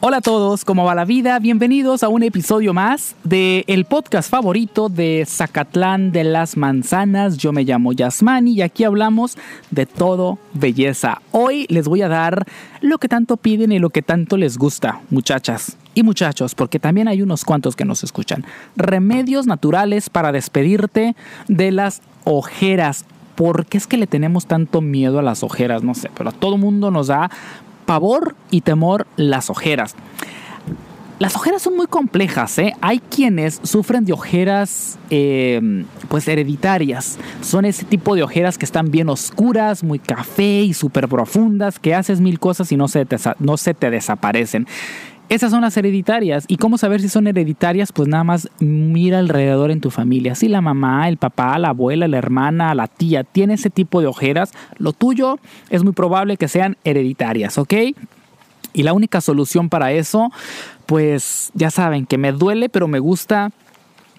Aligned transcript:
Hola 0.00 0.16
a 0.16 0.20
todos, 0.20 0.64
¿cómo 0.64 0.84
va 0.84 0.96
la 0.96 1.04
vida? 1.04 1.38
Bienvenidos 1.38 2.02
a 2.02 2.08
un 2.08 2.24
episodio 2.24 2.74
más 2.74 3.14
de 3.22 3.62
el 3.68 3.84
podcast 3.84 4.28
favorito 4.28 4.88
de 4.88 5.24
Zacatlán 5.24 6.10
de 6.10 6.24
las 6.24 6.56
Manzanas. 6.56 7.38
Yo 7.38 7.52
me 7.52 7.62
llamo 7.62 7.92
Yasmani 7.92 8.54
y 8.54 8.62
aquí 8.62 8.82
hablamos 8.82 9.38
de 9.70 9.86
todo 9.86 10.38
belleza. 10.54 11.22
Hoy 11.30 11.66
les 11.68 11.86
voy 11.86 12.02
a 12.02 12.08
dar 12.08 12.44
lo 12.80 12.98
que 12.98 13.08
tanto 13.08 13.36
piden 13.36 13.70
y 13.70 13.78
lo 13.78 13.90
que 13.90 14.02
tanto 14.02 14.36
les 14.36 14.58
gusta, 14.58 15.00
muchachas 15.10 15.76
y 15.94 16.02
muchachos, 16.02 16.56
porque 16.56 16.80
también 16.80 17.06
hay 17.06 17.22
unos 17.22 17.44
cuantos 17.44 17.76
que 17.76 17.84
nos 17.84 18.02
escuchan. 18.02 18.44
Remedios 18.74 19.46
naturales 19.46 20.10
para 20.10 20.32
despedirte 20.32 21.14
de 21.46 21.70
las 21.70 22.02
ojeras. 22.24 23.04
¿Por 23.42 23.66
qué 23.66 23.76
es 23.76 23.88
que 23.88 23.96
le 23.96 24.06
tenemos 24.06 24.46
tanto 24.46 24.80
miedo 24.80 25.18
a 25.18 25.22
las 25.22 25.42
ojeras? 25.42 25.82
No 25.82 25.94
sé, 25.94 26.08
pero 26.16 26.30
a 26.30 26.32
todo 26.32 26.56
mundo 26.58 26.92
nos 26.92 27.08
da 27.08 27.28
pavor 27.86 28.36
y 28.52 28.60
temor 28.60 29.08
las 29.16 29.50
ojeras. 29.50 29.96
Las 31.18 31.34
ojeras 31.34 31.60
son 31.60 31.74
muy 31.74 31.88
complejas, 31.88 32.56
¿eh? 32.60 32.72
Hay 32.80 33.00
quienes 33.00 33.58
sufren 33.64 34.04
de 34.04 34.12
ojeras 34.12 34.96
em, 35.10 35.86
pues 36.08 36.28
hereditarias. 36.28 37.18
Son 37.40 37.64
ese 37.64 37.84
tipo 37.84 38.14
de 38.14 38.22
ojeras 38.22 38.58
que 38.58 38.64
están 38.64 38.92
bien 38.92 39.08
oscuras, 39.08 39.82
muy 39.82 39.98
café 39.98 40.60
y 40.60 40.72
súper 40.72 41.08
profundas, 41.08 41.80
que 41.80 41.96
haces 41.96 42.20
mil 42.20 42.38
cosas 42.38 42.70
y 42.70 42.76
no 42.76 42.86
se, 42.86 43.08
no 43.40 43.56
se 43.56 43.74
te 43.74 43.90
desaparecen. 43.90 44.68
Esas 45.32 45.50
son 45.50 45.62
las 45.62 45.74
hereditarias. 45.78 46.44
¿Y 46.46 46.58
cómo 46.58 46.76
saber 46.76 47.00
si 47.00 47.08
son 47.08 47.26
hereditarias? 47.26 47.90
Pues 47.90 48.06
nada 48.06 48.22
más 48.22 48.50
mira 48.60 49.18
alrededor 49.18 49.70
en 49.70 49.80
tu 49.80 49.90
familia. 49.90 50.34
Si 50.34 50.46
la 50.46 50.60
mamá, 50.60 51.08
el 51.08 51.16
papá, 51.16 51.58
la 51.58 51.70
abuela, 51.70 52.06
la 52.06 52.18
hermana, 52.18 52.74
la 52.74 52.86
tía 52.86 53.24
tiene 53.24 53.54
ese 53.54 53.70
tipo 53.70 54.02
de 54.02 54.08
ojeras, 54.08 54.52
lo 54.76 54.92
tuyo 54.92 55.38
es 55.70 55.84
muy 55.84 55.94
probable 55.94 56.36
que 56.36 56.48
sean 56.48 56.76
hereditarias, 56.84 57.56
¿ok? 57.56 57.72
Y 58.74 58.82
la 58.82 58.92
única 58.92 59.22
solución 59.22 59.70
para 59.70 59.92
eso, 59.92 60.30
pues 60.84 61.50
ya 61.54 61.70
saben 61.70 62.04
que 62.04 62.18
me 62.18 62.32
duele, 62.32 62.68
pero 62.68 62.86
me 62.86 62.98
gusta 62.98 63.52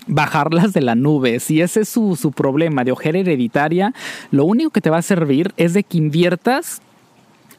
bajarlas 0.07 0.73
de 0.73 0.81
la 0.81 0.95
nube. 0.95 1.39
Si 1.39 1.61
ese 1.61 1.81
es 1.81 1.89
su, 1.89 2.15
su 2.15 2.31
problema 2.31 2.83
de 2.83 2.91
ojera 2.91 3.19
hereditaria, 3.19 3.93
lo 4.31 4.45
único 4.45 4.71
que 4.71 4.81
te 4.81 4.89
va 4.89 4.97
a 4.97 5.03
servir 5.03 5.53
es 5.57 5.75
de 5.75 5.83
que 5.83 5.99
inviertas 5.99 6.81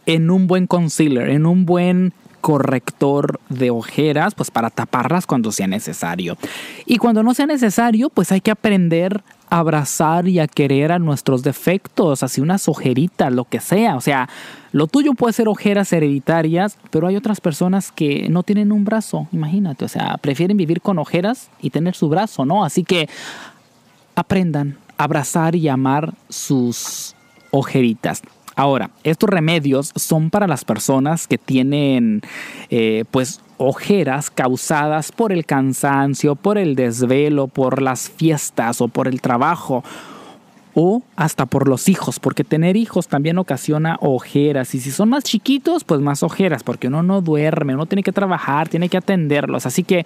en 0.06 0.32
un 0.32 0.48
buen 0.48 0.66
concealer, 0.66 1.30
en 1.30 1.46
un 1.46 1.66
buen 1.66 2.12
corrector 2.44 3.40
de 3.48 3.70
ojeras, 3.70 4.34
pues 4.34 4.50
para 4.50 4.68
taparlas 4.68 5.26
cuando 5.26 5.50
sea 5.50 5.66
necesario. 5.66 6.36
Y 6.84 6.98
cuando 6.98 7.22
no 7.22 7.32
sea 7.32 7.46
necesario, 7.46 8.10
pues 8.10 8.32
hay 8.32 8.42
que 8.42 8.50
aprender 8.50 9.22
a 9.48 9.60
abrazar 9.60 10.28
y 10.28 10.40
a 10.40 10.46
querer 10.46 10.92
a 10.92 10.98
nuestros 10.98 11.42
defectos, 11.42 12.22
así 12.22 12.42
unas 12.42 12.68
ojeritas, 12.68 13.32
lo 13.32 13.46
que 13.46 13.60
sea. 13.60 13.96
O 13.96 14.02
sea, 14.02 14.28
lo 14.72 14.88
tuyo 14.88 15.14
puede 15.14 15.32
ser 15.32 15.48
ojeras 15.48 15.90
hereditarias, 15.94 16.76
pero 16.90 17.06
hay 17.06 17.16
otras 17.16 17.40
personas 17.40 17.90
que 17.90 18.28
no 18.28 18.42
tienen 18.42 18.72
un 18.72 18.84
brazo, 18.84 19.26
imagínate. 19.32 19.86
O 19.86 19.88
sea, 19.88 20.18
prefieren 20.18 20.58
vivir 20.58 20.82
con 20.82 20.98
ojeras 20.98 21.48
y 21.62 21.70
tener 21.70 21.94
su 21.94 22.10
brazo, 22.10 22.44
¿no? 22.44 22.62
Así 22.62 22.84
que 22.84 23.08
aprendan 24.16 24.76
a 24.98 25.04
abrazar 25.04 25.56
y 25.56 25.68
amar 25.68 26.12
sus 26.28 27.14
ojeritas. 27.52 28.20
Ahora, 28.56 28.90
estos 29.02 29.28
remedios 29.28 29.92
son 29.96 30.30
para 30.30 30.46
las 30.46 30.64
personas 30.64 31.26
que 31.26 31.38
tienen 31.38 32.22
eh, 32.70 33.04
pues 33.10 33.40
ojeras 33.56 34.30
causadas 34.30 35.12
por 35.12 35.32
el 35.32 35.44
cansancio, 35.44 36.36
por 36.36 36.58
el 36.58 36.74
desvelo, 36.76 37.48
por 37.48 37.82
las 37.82 38.10
fiestas 38.10 38.80
o 38.80 38.88
por 38.88 39.08
el 39.08 39.20
trabajo 39.20 39.82
o 40.74 41.02
hasta 41.16 41.46
por 41.46 41.68
los 41.68 41.88
hijos, 41.88 42.18
porque 42.18 42.42
tener 42.42 42.76
hijos 42.76 43.06
también 43.06 43.38
ocasiona 43.38 43.96
ojeras 44.00 44.74
y 44.74 44.80
si 44.80 44.90
son 44.90 45.08
más 45.08 45.24
chiquitos, 45.24 45.84
pues 45.84 46.00
más 46.00 46.22
ojeras, 46.22 46.64
porque 46.64 46.88
uno 46.88 47.02
no 47.02 47.20
duerme, 47.20 47.74
uno 47.74 47.86
tiene 47.86 48.02
que 48.02 48.12
trabajar, 48.12 48.68
tiene 48.68 48.88
que 48.88 48.96
atenderlos, 48.96 49.66
así 49.66 49.84
que 49.84 50.04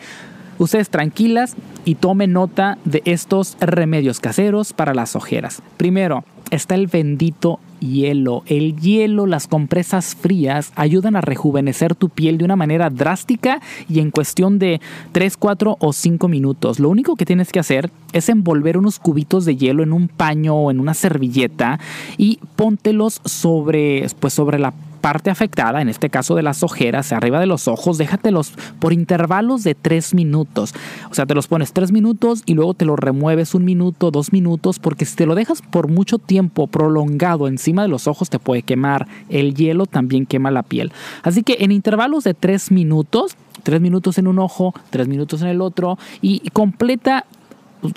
ustedes 0.58 0.90
tranquilas 0.90 1.56
y 1.86 1.94
tomen 1.94 2.33
nota 2.33 2.77
de 2.84 3.02
estos 3.06 3.56
remedios 3.61 4.20
caseros 4.20 4.74
para 4.74 4.92
las 4.92 5.17
ojeras. 5.17 5.62
Primero, 5.78 6.24
está 6.50 6.74
el 6.74 6.86
bendito 6.86 7.61
hielo. 7.80 8.42
El 8.46 8.77
hielo, 8.77 9.27
las 9.27 9.46
compresas 9.46 10.14
frías 10.14 10.72
ayudan 10.77 11.16
a 11.16 11.20
rejuvenecer 11.20 11.94
tu 11.94 12.08
piel 12.08 12.39
de 12.39 12.44
una 12.44 12.56
manera 12.56 12.90
drástica 12.90 13.61
y 13.89 14.00
en 14.00 14.11
cuestión 14.11 14.58
de 14.58 14.80
3, 15.12 15.36
4 15.36 15.77
o 15.78 15.92
5 15.92 16.28
minutos. 16.28 16.80
Lo 16.80 16.88
único 16.88 17.17
que 17.17 17.27
tienes 17.27 17.52
que 17.52 17.58
hacer 17.58 17.90
es 18.12 18.28
envolver 18.28 18.78
unos 18.78 18.98
cubitos 18.98 19.44
de 19.44 19.56
hielo 19.56 19.83
en 19.83 19.92
un 19.92 20.08
paño 20.08 20.55
o 20.55 20.70
en 20.70 20.80
una 20.80 20.94
servilleta 20.94 21.78
y 22.17 22.38
póntelos 22.56 23.20
sobre, 23.24 24.06
pues 24.20 24.33
sobre 24.34 24.58
la 24.58 24.72
parte 24.98 25.31
afectada, 25.31 25.81
en 25.81 25.89
este 25.89 26.11
caso 26.11 26.35
de 26.35 26.42
las 26.42 26.63
ojeras, 26.63 27.13
arriba 27.13 27.41
de 27.41 27.47
los 27.47 27.69
ojos, 27.69 27.98
déjatelos 27.98 28.53
por 28.79 28.92
intervalos 28.92 29.64
de 29.64 29.75
tres 29.75 30.14
minutos. 30.14 30.75
O 31.11 31.14
sea, 31.14 31.27
te 31.27 31.35
los 31.35 31.47
pones 31.48 31.73
tres 31.73 31.92
minutos 31.92 32.42
y 32.47 32.55
luego 32.55 32.75
te 32.75 32.85
los 32.85 32.98
remueves 32.98 33.55
un 33.55 33.64
minuto, 33.64 34.11
dos 34.11 34.33
minutos, 34.33 34.79
porque 34.79 35.05
si 35.05 35.17
te 35.17 35.27
lo 35.27 35.35
dejas 35.35 35.63
por 35.63 35.89
mucho 35.89 36.19
tiempo 36.19 36.67
prolongado 36.67 37.48
encima 37.48 37.83
de 37.83 37.89
los 37.89 38.07
ojos 38.07 38.31
te 38.31 38.39
puede 38.39 38.63
quemar. 38.63 39.09
El 39.29 39.55
hielo 39.55 39.86
también 39.86 40.27
quema 40.27 40.51
la 40.51 40.63
piel. 40.63 40.92
Así 41.23 41.42
que 41.42 41.59
en 41.61 41.73
intervalos 41.73 42.25
de 42.25 42.35
tres 42.35 42.70
minutos, 42.70 43.36
tres 43.63 43.80
minutos 43.80 44.19
en 44.19 44.27
un 44.27 44.39
ojo, 44.39 44.75
tres 44.91 45.09
minutos 45.09 45.42
en 45.42 45.48
el 45.48 45.61
otro 45.61 45.98
y 46.20 46.48
completa 46.51 47.25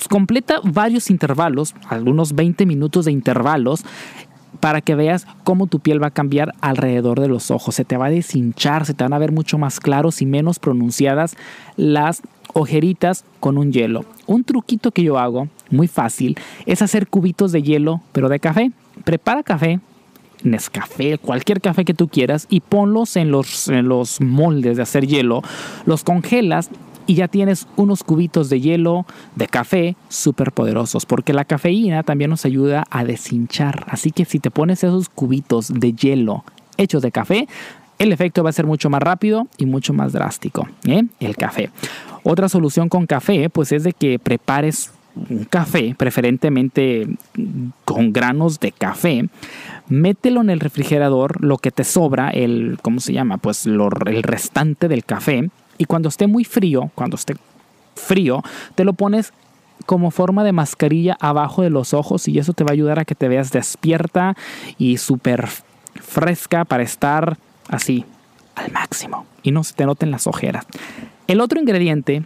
completa 0.10 0.60
varios 0.64 1.10
intervalos, 1.10 1.74
algunos 1.90 2.34
20 2.34 2.66
minutos 2.66 3.06
de 3.06 3.12
intervalos 3.12 3.84
para 4.62 4.80
que 4.80 4.96
veas 4.96 5.28
cómo 5.44 5.68
tu 5.68 5.80
piel 5.80 6.02
va 6.02 6.08
a 6.08 6.12
cambiar 6.12 6.54
alrededor 6.62 7.20
de 7.20 7.28
los 7.28 7.52
ojos. 7.52 7.76
Se 7.76 7.84
te 7.84 7.98
va 7.98 8.06
a 8.06 8.12
deshinchar, 8.12 8.86
se 8.86 8.94
te 8.94 9.04
van 9.04 9.12
a 9.12 9.20
ver 9.20 9.34
mucho 9.34 9.58
más 9.58 9.82
claros 9.82 10.22
y 10.22 10.26
menos 10.26 10.60
pronunciadas 10.60 11.36
las 11.76 12.22
ojeritas 12.54 13.26
con 13.42 13.58
un 13.58 13.74
hielo. 13.74 14.06
Un 14.28 14.44
truquito 14.44 14.92
que 14.92 15.04
yo 15.04 15.18
hago, 15.18 15.50
muy 15.70 15.88
fácil, 15.88 16.38
es 16.66 16.82
hacer 16.82 17.08
cubitos 17.08 17.52
de 17.52 17.64
hielo, 17.64 18.02
pero 18.14 18.30
de 18.30 18.40
café. 18.40 18.72
Prepara 19.04 19.44
café, 19.44 19.80
Nescafé, 20.44 21.18
cualquier 21.18 21.62
café 21.62 21.86
que 21.86 21.94
tú 21.94 22.08
quieras 22.08 22.48
y 22.50 22.62
ponlos 22.62 23.16
en 23.16 23.32
los, 23.32 23.68
en 23.68 23.88
los 23.88 24.22
moldes 24.22 24.78
de 24.78 24.84
hacer 24.84 25.06
hielo, 25.06 25.42
los 25.86 26.04
congelas 26.04 26.70
y 27.12 27.16
ya 27.16 27.28
tienes 27.28 27.68
unos 27.76 28.06
cubitos 28.06 28.50
de 28.50 28.62
hielo 28.62 29.06
de 29.36 29.48
café 29.48 29.98
súper 30.08 30.54
poderosos, 30.54 31.06
porque 31.06 31.34
la 31.34 31.44
cafeína 31.44 32.04
también 32.04 32.30
nos 32.30 32.46
ayuda 32.46 32.86
a 32.90 33.04
deshinchar. 33.04 33.84
Así 33.90 34.12
que 34.12 34.24
si 34.24 34.40
te 34.40 34.50
pones 34.50 34.86
esos 34.86 35.10
cubitos 35.10 35.74
de 35.74 35.92
hielo 35.92 36.46
hechos 36.78 37.02
de 37.02 37.12
café, 37.12 37.50
el 38.00 38.14
efecto 38.14 38.46
va 38.46 38.52
a 38.52 38.54
ser 38.54 38.66
mucho 38.66 38.90
más 38.90 39.04
rápido 39.04 39.50
y 39.58 39.66
mucho 39.66 39.92
más 39.92 40.14
drástico. 40.14 40.70
¿eh? 40.86 41.04
El 41.20 41.36
café. 41.36 41.70
Otra 42.24 42.48
solución 42.48 42.88
con 42.88 43.06
café, 43.08 43.50
pues 43.50 43.74
es 43.74 43.84
de 43.84 43.92
que 43.92 44.18
prepares 44.18 44.94
un 45.14 45.44
café, 45.44 45.94
preferentemente 45.98 47.10
con 47.84 48.14
granos 48.14 48.62
de 48.62 48.72
café, 48.72 49.28
mételo 49.90 50.40
en 50.40 50.50
el 50.50 50.62
refrigerador, 50.62 51.44
lo 51.44 51.58
que 51.58 51.72
te 51.72 51.84
sobra, 51.84 52.30
el, 52.30 52.80
¿cómo 52.82 53.02
se 53.02 53.12
llama? 53.12 53.38
Pues 53.38 53.66
el 53.66 54.24
restante 54.24 54.88
del 54.88 55.04
café, 55.04 55.50
y 55.81 55.86
cuando 55.86 56.09
esté 56.09 56.28
muy 56.28 56.44
frío, 56.44 56.92
cuando 56.94 57.16
esté 57.16 57.36
frío, 57.96 58.44
te 58.75 58.84
lo 58.84 58.94
pones 58.94 59.34
como 59.88 60.12
forma 60.12 60.44
de 60.44 60.52
mascarilla 60.52 61.18
abajo 61.19 61.64
de 61.64 61.72
los 61.72 61.96
ojos 61.96 62.28
y 62.28 62.38
eso 62.38 62.53
te 62.53 62.64
va 62.64 62.69
a 62.69 62.74
ayudar 62.74 63.00
a 63.00 63.06
que 63.06 63.16
te 63.16 63.28
veas 63.28 63.52
despierta 63.52 64.38
y 64.78 64.97
súper 64.97 65.50
fresca 65.96 66.66
para 66.66 66.84
estar 66.84 67.40
así 67.68 68.06
al 68.53 68.72
máximo 68.72 69.25
y 69.41 69.50
no 69.50 69.64
se 69.64 69.74
te 69.74 69.88
noten 69.88 70.12
las 70.12 70.28
ojeras. 70.28 70.68
El 71.25 71.41
otro 71.41 71.59
ingrediente 71.59 72.22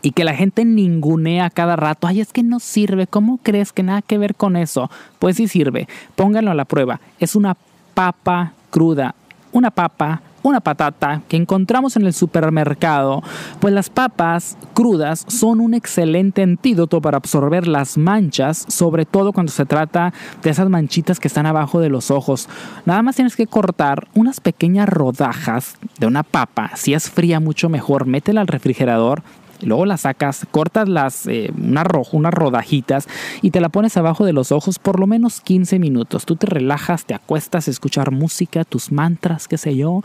y 0.00 0.12
que 0.12 0.22
la 0.22 0.36
gente 0.36 0.64
ningunea 0.64 1.50
cada 1.50 1.74
rato, 1.74 2.06
ay, 2.06 2.20
es 2.20 2.32
que 2.32 2.44
no 2.44 2.60
sirve, 2.60 3.08
¿cómo 3.08 3.38
crees 3.42 3.72
que 3.72 3.82
nada 3.82 4.02
que 4.02 4.18
ver 4.18 4.36
con 4.36 4.54
eso? 4.54 4.88
Pues 5.18 5.34
sí 5.34 5.48
sirve, 5.48 5.88
pónganlo 6.14 6.52
a 6.52 6.54
la 6.54 6.64
prueba, 6.64 7.00
es 7.18 7.34
una 7.34 7.56
papa 7.94 8.52
cruda, 8.70 9.16
una 9.50 9.72
papa 9.72 10.22
una 10.42 10.60
patata 10.60 11.22
que 11.28 11.36
encontramos 11.36 11.96
en 11.96 12.06
el 12.06 12.12
supermercado, 12.12 13.22
pues 13.60 13.74
las 13.74 13.90
papas 13.90 14.56
crudas 14.74 15.24
son 15.28 15.60
un 15.60 15.74
excelente 15.74 16.42
antídoto 16.42 17.00
para 17.00 17.16
absorber 17.16 17.66
las 17.66 17.98
manchas, 17.98 18.64
sobre 18.68 19.04
todo 19.04 19.32
cuando 19.32 19.52
se 19.52 19.66
trata 19.66 20.12
de 20.42 20.50
esas 20.50 20.68
manchitas 20.68 21.20
que 21.20 21.28
están 21.28 21.46
abajo 21.46 21.80
de 21.80 21.88
los 21.88 22.10
ojos. 22.10 22.48
Nada 22.86 23.02
más 23.02 23.16
tienes 23.16 23.36
que 23.36 23.46
cortar 23.46 24.08
unas 24.14 24.40
pequeñas 24.40 24.88
rodajas 24.88 25.76
de 25.98 26.06
una 26.06 26.22
papa, 26.22 26.70
si 26.76 26.94
es 26.94 27.10
fría 27.10 27.40
mucho 27.40 27.68
mejor, 27.68 28.06
métela 28.06 28.40
al 28.40 28.46
refrigerador, 28.46 29.22
luego 29.62 29.86
la 29.86 29.96
sacas, 29.96 30.46
cortas 30.50 30.88
las, 30.88 31.26
eh, 31.26 31.50
una 31.56 31.84
unas 32.12 32.34
rodajitas 32.34 33.08
y 33.42 33.50
te 33.50 33.60
la 33.60 33.68
pones 33.68 33.96
abajo 33.96 34.24
de 34.24 34.32
los 34.32 34.52
ojos 34.52 34.78
por 34.78 35.00
lo 35.00 35.06
menos 35.06 35.40
15 35.40 35.78
minutos. 35.78 36.26
Tú 36.26 36.36
te 36.36 36.46
relajas, 36.46 37.04
te 37.04 37.14
acuestas 37.14 37.68
a 37.68 37.70
escuchar 37.70 38.10
música, 38.10 38.64
tus 38.64 38.92
mantras, 38.92 39.48
qué 39.48 39.58
sé 39.58 39.76
yo, 39.76 40.02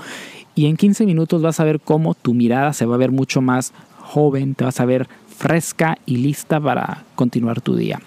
y 0.55 0.67
en 0.67 0.77
15 0.77 1.05
minutos 1.05 1.41
vas 1.41 1.59
a 1.59 1.63
ver 1.63 1.79
cómo 1.79 2.13
tu 2.13 2.33
mirada 2.33 2.73
se 2.73 2.85
va 2.85 2.95
a 2.95 3.00
ver 3.00 3.11
mucho 3.11 3.41
más 3.41 3.73
joven, 4.00 4.55
te 4.55 4.65
vas 4.65 4.79
a 4.79 4.85
ver 4.85 5.07
fresca 5.27 5.97
y 6.05 6.17
lista 6.17 6.59
para 6.59 7.03
continuar 7.15 7.61
tu 7.61 7.75
día. 7.75 8.00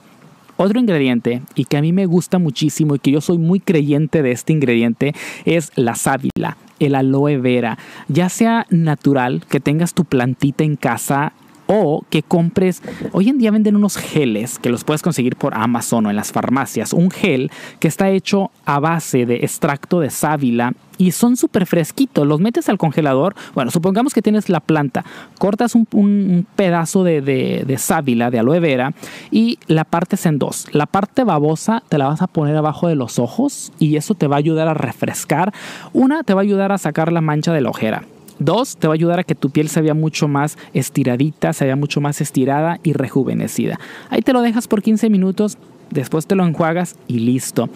Otro 0.57 0.81
ingrediente 0.81 1.43
y 1.55 1.67
que 1.67 1.77
a 1.77 1.83
mí 1.83 1.93
me 1.93 2.07
gusta 2.07 2.39
muchísimo 2.39 2.95
y 2.95 2.99
que 2.99 3.11
yo 3.11 3.21
soy 3.21 3.37
muy 3.37 3.61
creyente 3.61 4.23
de 4.23 4.33
este 4.33 4.55
ingrediente 4.55 5.15
es 5.45 5.71
la 5.77 5.95
sábila, 5.97 6.57
el 6.79 6.95
aloe 6.95 7.39
vera, 7.39 7.79
ya 8.09 8.29
sea 8.29 8.67
natural, 8.71 9.45
que 9.49 9.61
tengas 9.61 9.95
tu 9.95 10.05
plantita 10.05 10.65
en 10.65 10.77
casa 10.77 11.33
o 11.67 12.05
que 12.11 12.23
compres, 12.23 12.83
hoy 13.13 13.29
en 13.29 13.39
día 13.39 13.51
venden 13.51 13.77
unos 13.77 13.97
geles 13.97 14.59
que 14.59 14.71
los 14.71 14.85
puedes 14.85 15.03
conseguir 15.03 15.37
por 15.37 15.55
Amazon 15.55 16.07
o 16.07 16.11
en 16.11 16.17
las 16.17 16.33
farmacias, 16.33 16.93
un 16.93 17.11
gel 17.11 17.51
que 17.81 17.89
está 17.89 18.11
hecho 18.11 18.51
a 18.65 18.79
base 18.79 19.27
de 19.27 19.37
extracto 19.37 20.01
de 20.01 20.11
sábila 20.11 20.75
y 20.99 21.13
son 21.13 21.37
súper 21.37 21.67
fresquitos, 21.67 22.27
los 22.27 22.41
metes 22.41 22.69
al 22.69 22.79
congelador, 22.79 23.35
bueno, 23.55 23.71
supongamos 23.71 24.15
que 24.15 24.23
tienes 24.23 24.49
la 24.49 24.61
planta, 24.61 25.05
cortas 25.39 25.75
un, 25.75 26.47
pedazo 26.57 27.05
de, 27.05 27.21
de, 27.21 27.79
sábila, 27.79 28.31
de 28.31 28.39
aloe 28.39 28.61
vera 28.61 28.95
y 29.31 29.59
la 29.67 29.85
partes 29.85 30.25
en 30.27 30.39
dos. 30.39 30.67
La 30.73 30.87
parte 30.87 31.25
babosa 31.25 31.83
te 31.89 31.99
la 31.99 32.07
vas 32.07 32.23
a 32.23 32.27
poner 32.27 32.57
abajo 32.57 32.89
de 32.89 32.95
los 32.95 33.19
ojos 33.19 33.73
y 33.79 33.97
eso 33.97 34.15
te 34.15 34.27
va 34.27 34.37
a 34.37 34.39
ayudar 34.39 34.69
a 34.69 34.75
refrescar. 34.75 35.53
Una, 35.93 36.23
te 36.23 36.33
va 36.33 36.41
a 36.41 36.45
ayudar 36.45 36.73
a 36.73 36.79
sacar 36.79 37.13
la 37.13 37.21
mancha 37.21 37.53
de 37.53 37.61
la 37.61 37.71
ojera 37.71 38.05
Dos, 38.39 38.77
te 38.77 38.87
va 38.87 38.95
a 38.95 38.97
ayudar 38.97 39.19
a 39.19 39.25
que 39.25 39.35
tu 39.35 39.51
piel 39.51 39.69
se 39.69 39.81
vea 39.81 39.95
mucho 39.95 40.29
más 40.29 40.59
estiradita, 40.75 41.53
se 41.53 41.65
vea 41.65 41.77
mucho 41.77 42.01
más 42.01 42.21
estirada 42.21 42.79
y 42.83 42.93
rejuvenecida. 42.93 43.79
Ahí 44.11 44.21
te 44.21 44.33
lo 44.33 44.43
dejas 44.43 44.69
por 44.69 44.83
15 44.83 45.09
minutos, 45.09 45.57
después 45.91 46.27
te 46.27 46.35
lo 46.35 46.45
enjuagas 46.45 46.97
y 47.09 47.21
listo. 47.21 47.69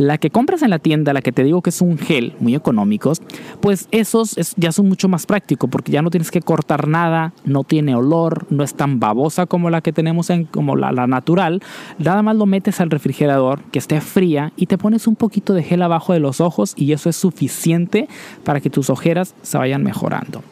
La 0.00 0.16
que 0.16 0.30
compras 0.30 0.62
en 0.62 0.70
la 0.70 0.78
tienda, 0.78 1.12
la 1.12 1.20
que 1.20 1.30
te 1.30 1.44
digo 1.44 1.60
que 1.60 1.68
es 1.68 1.82
un 1.82 1.98
gel 1.98 2.32
muy 2.40 2.54
económicos, 2.54 3.20
pues 3.60 3.86
esos 3.90 4.34
ya 4.56 4.72
son 4.72 4.88
mucho 4.88 5.10
más 5.10 5.26
prácticos 5.26 5.68
porque 5.68 5.92
ya 5.92 6.00
no 6.00 6.08
tienes 6.08 6.30
que 6.30 6.40
cortar 6.40 6.88
nada, 6.88 7.34
no 7.44 7.64
tiene 7.64 7.94
olor, 7.94 8.46
no 8.48 8.64
es 8.64 8.72
tan 8.72 8.98
babosa 8.98 9.44
como 9.44 9.68
la 9.68 9.82
que 9.82 9.92
tenemos 9.92 10.30
en 10.30 10.46
como 10.46 10.74
la, 10.74 10.90
la 10.90 11.06
natural. 11.06 11.62
Nada 11.98 12.22
más 12.22 12.34
lo 12.34 12.46
metes 12.46 12.80
al 12.80 12.88
refrigerador 12.88 13.60
que 13.72 13.78
esté 13.78 14.00
fría 14.00 14.54
y 14.56 14.68
te 14.68 14.78
pones 14.78 15.06
un 15.06 15.16
poquito 15.16 15.52
de 15.52 15.64
gel 15.64 15.82
abajo 15.82 16.14
de 16.14 16.20
los 16.20 16.40
ojos 16.40 16.72
y 16.76 16.92
eso 16.92 17.10
es 17.10 17.16
suficiente 17.16 18.08
para 18.42 18.60
que 18.60 18.70
tus 18.70 18.88
ojeras 18.88 19.34
se 19.42 19.58
vayan 19.58 19.82
mejorando. 19.82 20.42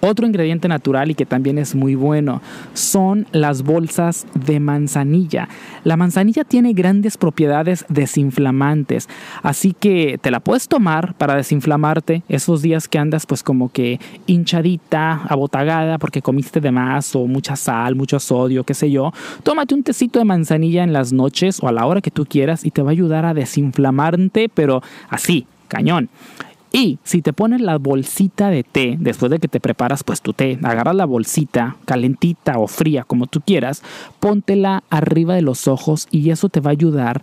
Otro 0.00 0.26
ingrediente 0.26 0.68
natural 0.68 1.10
y 1.10 1.14
que 1.14 1.26
también 1.26 1.58
es 1.58 1.74
muy 1.74 1.94
bueno 1.94 2.42
son 2.74 3.26
las 3.32 3.62
bolsas 3.62 4.26
de 4.34 4.60
manzanilla. 4.60 5.48
La 5.84 5.96
manzanilla 5.96 6.44
tiene 6.44 6.74
grandes 6.74 7.16
propiedades 7.16 7.84
desinflamantes, 7.88 9.08
así 9.42 9.74
que 9.78 10.18
te 10.20 10.30
la 10.30 10.40
puedes 10.40 10.68
tomar 10.68 11.14
para 11.14 11.34
desinflamarte 11.34 12.22
esos 12.28 12.62
días 12.62 12.88
que 12.88 12.98
andas 12.98 13.26
pues 13.26 13.42
como 13.42 13.70
que 13.70 13.98
hinchadita, 14.26 15.22
abotagada 15.28 15.98
porque 15.98 16.22
comiste 16.22 16.60
de 16.60 16.70
más 16.70 17.16
o 17.16 17.26
mucha 17.26 17.56
sal, 17.56 17.94
mucho 17.94 18.20
sodio, 18.20 18.64
qué 18.64 18.74
sé 18.74 18.90
yo. 18.90 19.12
Tómate 19.42 19.74
un 19.74 19.82
tecito 19.82 20.18
de 20.18 20.24
manzanilla 20.24 20.84
en 20.84 20.92
las 20.92 21.12
noches 21.12 21.58
o 21.62 21.68
a 21.68 21.72
la 21.72 21.86
hora 21.86 22.00
que 22.00 22.10
tú 22.10 22.26
quieras 22.26 22.64
y 22.64 22.70
te 22.70 22.82
va 22.82 22.90
a 22.90 22.92
ayudar 22.92 23.24
a 23.24 23.34
desinflamarte, 23.34 24.48
pero 24.48 24.82
así, 25.08 25.46
cañón. 25.68 26.10
Y 26.76 26.98
si 27.04 27.22
te 27.22 27.32
pones 27.32 27.62
la 27.62 27.78
bolsita 27.78 28.50
de 28.50 28.62
té, 28.62 28.98
después 29.00 29.30
de 29.30 29.38
que 29.38 29.48
te 29.48 29.60
preparas 29.60 30.04
pues 30.04 30.20
tu 30.20 30.34
té, 30.34 30.58
agarras 30.62 30.94
la 30.94 31.06
bolsita 31.06 31.76
calentita 31.86 32.58
o 32.58 32.66
fría 32.66 33.02
como 33.02 33.26
tú 33.26 33.40
quieras, 33.40 33.82
póntela 34.20 34.84
arriba 34.90 35.34
de 35.34 35.40
los 35.40 35.68
ojos 35.68 36.06
y 36.10 36.28
eso 36.28 36.50
te 36.50 36.60
va 36.60 36.68
a 36.68 36.72
ayudar 36.72 37.22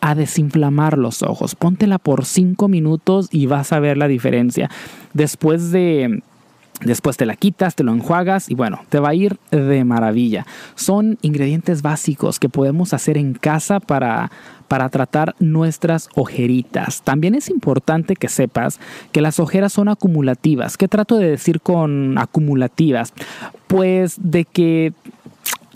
a 0.00 0.14
desinflamar 0.14 0.98
los 0.98 1.24
ojos. 1.24 1.56
Póntela 1.56 1.98
por 1.98 2.24
5 2.24 2.68
minutos 2.68 3.26
y 3.32 3.46
vas 3.46 3.72
a 3.72 3.80
ver 3.80 3.96
la 3.96 4.06
diferencia. 4.06 4.70
Después 5.14 5.72
de 5.72 6.22
Después 6.84 7.16
te 7.18 7.26
la 7.26 7.36
quitas, 7.36 7.74
te 7.74 7.84
lo 7.84 7.92
enjuagas 7.92 8.50
y 8.50 8.54
bueno, 8.54 8.80
te 8.88 9.00
va 9.00 9.10
a 9.10 9.14
ir 9.14 9.38
de 9.50 9.84
maravilla. 9.84 10.46
Son 10.76 11.18
ingredientes 11.20 11.82
básicos 11.82 12.38
que 12.38 12.48
podemos 12.48 12.94
hacer 12.94 13.18
en 13.18 13.34
casa 13.34 13.80
para, 13.80 14.30
para 14.66 14.88
tratar 14.88 15.34
nuestras 15.40 16.08
ojeritas. 16.14 17.02
También 17.02 17.34
es 17.34 17.50
importante 17.50 18.16
que 18.16 18.28
sepas 18.28 18.80
que 19.12 19.20
las 19.20 19.40
ojeras 19.40 19.74
son 19.74 19.88
acumulativas. 19.88 20.78
¿Qué 20.78 20.88
trato 20.88 21.18
de 21.18 21.30
decir 21.30 21.60
con 21.60 22.16
acumulativas? 22.16 23.12
Pues 23.66 24.16
de 24.18 24.46
que 24.46 24.94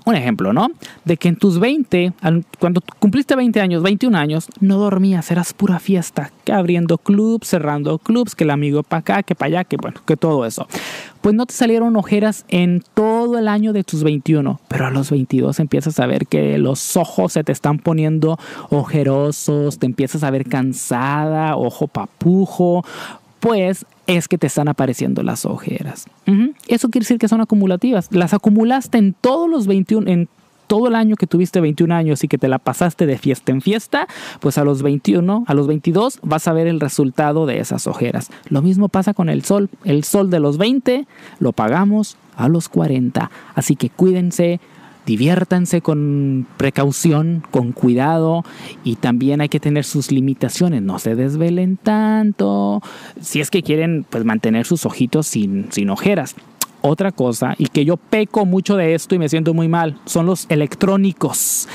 un 0.04 0.14
ejemplo, 0.14 0.52
¿no? 0.52 0.68
De 1.04 1.16
que 1.16 1.28
en 1.28 1.36
tus 1.36 1.58
20, 1.58 2.12
cuando 2.58 2.82
cumpliste 2.98 3.34
20 3.36 3.60
años, 3.60 3.82
21 3.82 4.16
años, 4.16 4.48
no 4.60 4.78
dormías, 4.78 5.30
eras 5.30 5.52
pura 5.52 5.78
fiesta, 5.78 6.30
que 6.44 6.52
abriendo 6.52 6.98
clubs, 6.98 7.48
cerrando 7.48 7.98
clubs, 7.98 8.34
que 8.34 8.44
el 8.44 8.50
amigo 8.50 8.82
para 8.82 9.00
acá, 9.00 9.22
que 9.22 9.34
para 9.34 9.46
allá, 9.48 9.64
que 9.64 9.76
bueno, 9.76 10.00
que 10.06 10.16
todo 10.16 10.44
eso. 10.44 10.68
Pues 11.22 11.34
no 11.34 11.46
te 11.46 11.54
salieron 11.54 11.96
ojeras 11.96 12.44
en 12.48 12.82
todo 12.92 13.38
el 13.38 13.48
año 13.48 13.72
de 13.72 13.82
tus 13.82 14.02
21, 14.02 14.60
pero 14.68 14.86
a 14.86 14.90
los 14.90 15.10
22 15.10 15.58
empiezas 15.58 15.98
a 15.98 16.06
ver 16.06 16.26
que 16.26 16.58
los 16.58 16.98
ojos 16.98 17.32
se 17.32 17.44
te 17.44 17.52
están 17.52 17.78
poniendo 17.78 18.38
ojerosos, 18.68 19.78
te 19.78 19.86
empiezas 19.86 20.22
a 20.22 20.30
ver 20.30 20.46
cansada, 20.46 21.56
ojo 21.56 21.88
papujo, 21.88 22.84
pues 23.44 23.85
es 24.06 24.26
que 24.26 24.38
te 24.38 24.46
están 24.46 24.69
apareciendo 24.69 25.23
las 25.23 25.44
ojeras. 25.44 26.06
Eso 26.67 26.88
quiere 26.88 27.05
decir 27.05 27.19
que 27.19 27.29
son 27.29 27.43
acumulativas. 27.43 28.08
Las 28.11 28.32
acumulaste 28.32 28.96
en 28.96 29.12
todos 29.12 29.50
los 29.50 29.67
21, 29.67 30.11
en 30.11 30.31
todo 30.67 30.88
el 30.88 30.94
año 30.94 31.14
que 31.17 31.26
tuviste 31.26 31.61
21 31.61 31.94
años 31.94 32.25
y 32.25 32.29
que 32.29 32.38
te 32.38 32.49
la 32.49 32.58
pasaste 32.58 33.05
de 33.05 33.19
fiesta 33.19 33.52
en 33.52 33.61
fiesta, 33.61 34.08
pues 34.41 34.56
a 34.56 34.64
los 34.64 34.81
21, 34.81 35.44
a 35.46 35.52
los 35.52 35.67
22 35.67 36.20
vas 36.23 36.49
a 36.49 36.55
ver 36.55 36.67
el 36.67 36.81
resultado 36.81 37.44
de 37.44 37.58
esas 37.58 37.87
ojeras. 37.87 38.31
Lo 38.49 38.62
mismo 38.62 38.88
pasa 38.88 39.12
con 39.12 39.29
el 39.29 39.44
sol. 39.44 39.69
El 39.85 40.05
sol 40.05 40.31
de 40.31 40.41
los 40.41 40.56
20 40.56 41.06
lo 41.38 41.52
pagamos 41.52 42.17
a 42.38 42.49
los 42.49 42.70
40. 42.70 43.31
Así 43.55 43.76
que 43.76 43.91
cuídense, 43.91 44.58
diviértanse 45.06 45.80
con 45.80 46.46
precaución, 46.56 47.42
con 47.50 47.72
cuidado 47.72 48.44
y 48.84 48.96
también 48.96 49.40
hay 49.40 49.48
que 49.48 49.60
tener 49.60 49.84
sus 49.84 50.10
limitaciones, 50.10 50.82
no 50.82 50.98
se 50.98 51.14
desvelen 51.14 51.76
tanto, 51.76 52.82
si 53.20 53.40
es 53.40 53.50
que 53.50 53.62
quieren 53.62 54.04
pues 54.08 54.24
mantener 54.24 54.66
sus 54.66 54.86
ojitos 54.86 55.26
sin, 55.26 55.70
sin 55.72 55.90
ojeras. 55.90 56.34
Otra 56.86 57.12
cosa, 57.12 57.54
y 57.56 57.68
que 57.68 57.86
yo 57.86 57.96
peco 57.96 58.44
mucho 58.44 58.76
de 58.76 58.94
esto 58.94 59.14
y 59.14 59.18
me 59.18 59.30
siento 59.30 59.54
muy 59.54 59.68
mal, 59.68 59.98
son 60.04 60.26
los 60.26 60.44
electrónicos. 60.50 61.66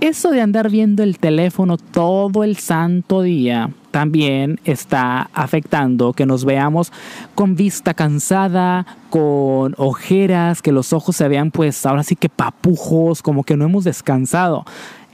Eso 0.00 0.30
de 0.30 0.42
andar 0.42 0.70
viendo 0.70 1.02
el 1.02 1.18
teléfono 1.18 1.78
todo 1.78 2.44
el 2.44 2.56
santo 2.56 3.22
día 3.22 3.70
también 3.98 4.60
está 4.64 5.28
afectando 5.34 6.12
que 6.12 6.24
nos 6.24 6.44
veamos 6.44 6.92
con 7.34 7.56
vista 7.56 7.94
cansada, 7.94 8.86
con 9.10 9.74
ojeras, 9.76 10.62
que 10.62 10.70
los 10.70 10.92
ojos 10.92 11.16
se 11.16 11.26
vean 11.26 11.50
pues 11.50 11.84
ahora 11.84 12.04
sí 12.04 12.14
que 12.14 12.28
papujos, 12.28 13.22
como 13.22 13.42
que 13.42 13.56
no 13.56 13.64
hemos 13.64 13.82
descansado. 13.82 14.64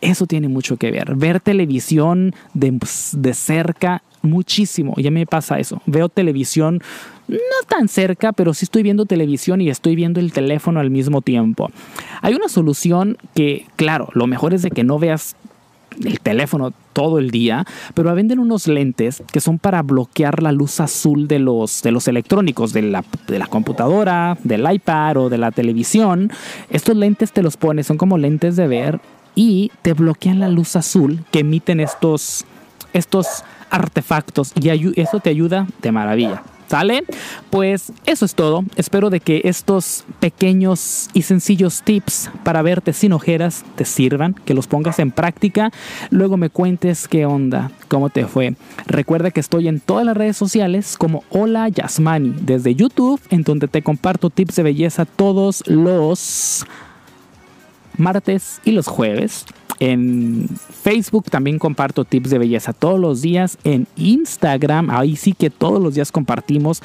Eso 0.03 0.27
tiene 0.27 0.49
mucho 0.49 0.77
que 0.77 0.91
ver. 0.91 1.15
Ver 1.15 1.41
televisión 1.41 2.35
de, 2.53 2.75
pues, 2.75 3.13
de 3.17 3.33
cerca 3.33 4.03
muchísimo. 4.21 4.93
Ya 4.99 5.11
me 5.11 5.25
pasa 5.25 5.59
eso. 5.59 5.81
Veo 5.87 6.11
televisión 6.11 6.83
no 7.27 7.39
tan 7.67 7.89
cerca, 7.89 8.33
pero 8.33 8.53
sí 8.53 8.67
estoy 8.67 8.83
viendo 8.83 9.07
televisión 9.07 9.63
y 9.63 9.71
estoy 9.71 9.97
viendo 9.97 10.21
el 10.21 10.35
teléfono 10.35 10.79
al 10.79 10.91
mismo 10.91 11.23
tiempo. 11.23 11.71
Hay 12.21 12.35
una 12.35 12.51
solución 12.51 13.17
que, 13.35 13.65
claro, 13.77 14.11
lo 14.13 14.27
mejor 14.27 14.53
es 14.53 14.61
de 14.61 14.71
que 14.71 14.85
no 14.85 14.99
veas 14.99 15.37
el 16.03 16.21
teléfono 16.21 16.73
todo 16.93 17.19
el 17.19 17.31
día, 17.31 17.67
pero 17.95 18.15
venden 18.15 18.39
unos 18.39 18.69
lentes 18.69 19.23
que 19.33 19.41
son 19.41 19.59
para 19.59 19.83
bloquear 19.83 20.43
la 20.43 20.53
luz 20.53 20.81
azul 20.81 21.29
de 21.29 21.39
los, 21.39 21.83
de 21.83 21.91
los 21.91 22.09
electrónicos, 22.09 22.73
de 22.73 22.83
la, 22.83 23.05
de 23.27 23.39
la 23.39 23.47
computadora, 23.47 24.39
del 24.45 24.71
iPad 24.71 25.17
o 25.17 25.29
de 25.29 25.39
la 25.39 25.51
televisión. 25.51 26.31
Estos 26.71 26.97
lentes 26.97 27.33
te 27.33 27.43
los 27.43 27.57
pones, 27.57 27.87
son 27.87 27.99
como 27.99 28.19
lentes 28.19 28.57
de 28.57 28.69
ver 28.69 29.01
y 29.35 29.73
te 29.83 29.93
bloquean 29.93 30.41
la 30.41 30.49
luz 30.49 30.77
azul 30.77 31.25
que 31.31 31.41
emiten 31.41 31.81
estos, 31.81 32.45
estos 32.93 33.45
artefactos 33.71 34.53
y 34.55 34.69
eso 35.01 35.21
te 35.21 35.31
ayuda 35.31 35.67
de 35.83 35.93
maravilla. 35.93 36.43
¿Sale? 36.69 37.05
Pues 37.51 37.93
eso 38.07 38.25
es 38.25 38.35
todo. 38.35 38.65
Espero 38.77 39.11
de 39.11 39.21
que 39.21 39.43
estos 39.45 40.05
pequeños 40.19 41.11
y 41.13 41.23
sencillos 41.23 41.83
tips 41.83 42.31
para 42.43 42.63
verte 42.63 42.93
sin 42.93 43.13
ojeras 43.13 43.65
te 43.77 43.85
sirvan, 43.85 44.35
que 44.45 44.55
los 44.55 44.67
pongas 44.67 44.99
en 44.99 45.11
práctica. 45.11 45.71
Luego 46.11 46.37
me 46.37 46.51
cuentes 46.51 47.07
qué 47.07 47.27
onda, 47.27 47.71
cómo 47.89 48.09
te 48.09 48.27
fue. 48.27 48.55
Recuerda 48.87 49.31
que 49.31 49.41
estoy 49.41 49.69
en 49.69 49.81
todas 49.81 50.07
las 50.07 50.17
redes 50.17 50.37
sociales 50.37 50.97
como 50.97 51.23
Hola 51.31 51.69
Yasmani, 51.69 52.35
desde 52.41 52.75
YouTube, 52.75 53.21
en 53.31 53.43
donde 53.43 53.69
te 53.69 53.83
comparto 53.83 54.31
tips 54.31 54.57
de 54.57 54.63
belleza 54.63 55.05
todos 55.05 55.63
los 55.67 56.65
martes 57.97 58.61
y 58.65 58.73
los 58.73 58.87
jueves. 58.87 59.47
En 59.81 60.49
Facebook 60.83 61.31
también 61.31 61.59
comparto 61.59 62.05
tips 62.05 62.31
de 62.31 62.39
belleza 62.39 62.73
todos 62.73 62.99
los 62.99 63.23
días. 63.23 63.59
En 63.65 63.87
Instagram, 63.97 64.91
ahí 64.91 65.17
sí 65.17 65.33
que 65.33 65.51
todos 65.51 65.83
los 65.83 65.95
días 65.95 66.13
compartimos 66.13 66.83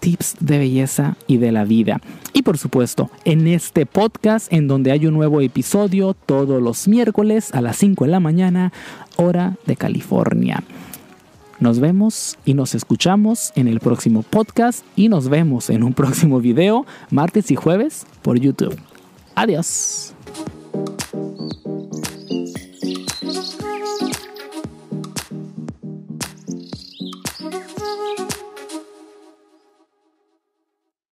tips 0.00 0.36
de 0.40 0.58
belleza 0.58 1.16
y 1.26 1.38
de 1.38 1.52
la 1.52 1.64
vida. 1.64 2.00
Y 2.32 2.42
por 2.42 2.58
supuesto, 2.58 3.10
en 3.24 3.46
este 3.46 3.86
podcast 3.86 4.52
en 4.52 4.68
donde 4.68 4.92
hay 4.92 5.06
un 5.06 5.14
nuevo 5.14 5.40
episodio 5.40 6.14
todos 6.14 6.62
los 6.62 6.86
miércoles 6.86 7.52
a 7.54 7.60
las 7.60 7.76
5 7.76 8.04
de 8.04 8.10
la 8.10 8.20
mañana, 8.20 8.72
hora 9.16 9.56
de 9.66 9.76
California. 9.76 10.62
Nos 11.58 11.80
vemos 11.80 12.36
y 12.44 12.52
nos 12.52 12.74
escuchamos 12.74 13.52
en 13.54 13.66
el 13.66 13.80
próximo 13.80 14.22
podcast 14.22 14.84
y 14.94 15.08
nos 15.08 15.30
vemos 15.30 15.70
en 15.70 15.82
un 15.82 15.94
próximo 15.94 16.38
video 16.40 16.84
martes 17.10 17.50
y 17.50 17.56
jueves 17.56 18.06
por 18.22 18.38
YouTube. 18.38 18.78
Adiós. 19.34 20.15